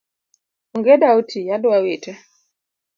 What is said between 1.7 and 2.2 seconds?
wite